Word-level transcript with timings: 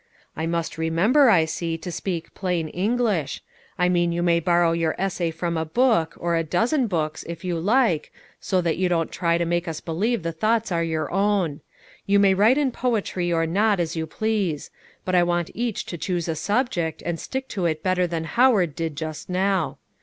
"I 0.35 0.47
must 0.47 0.79
remember, 0.79 1.29
I 1.29 1.45
see, 1.45 1.77
to 1.77 1.91
speak 1.91 2.33
plain 2.33 2.69
English; 2.69 3.43
I 3.77 3.87
mean 3.87 4.11
you 4.11 4.23
may 4.23 4.39
borrow 4.39 4.71
your 4.71 4.95
essay 4.97 5.29
from 5.29 5.57
a 5.57 5.63
book, 5.63 6.15
or 6.17 6.35
a 6.35 6.43
dozen 6.43 6.87
books, 6.87 7.23
if 7.27 7.43
you 7.45 7.59
like, 7.59 8.11
so 8.39 8.61
that 8.61 8.77
you 8.77 8.89
don't 8.89 9.11
try 9.11 9.37
to 9.37 9.45
make 9.45 9.67
us 9.67 9.79
believe 9.79 10.23
the 10.23 10.31
thoughts 10.31 10.71
are 10.71 10.83
your 10.83 11.11
own. 11.11 11.61
You 12.07 12.17
may 12.17 12.33
write 12.33 12.57
in 12.57 12.71
poetry 12.71 13.31
or 13.31 13.45
not, 13.45 13.79
as 13.79 13.95
you 13.95 14.07
please; 14.07 14.71
but 15.05 15.13
I 15.13 15.21
want 15.21 15.51
each 15.53 15.85
to 15.85 15.99
choose 15.99 16.27
a 16.27 16.33
subject, 16.35 17.03
and 17.05 17.19
stick 17.19 17.47
to 17.49 17.67
it 17.67 17.83
better 17.83 18.07
than 18.07 18.23
Howard 18.23 18.75
did 18.75 18.95
just 18.95 19.29
now. 19.29 19.77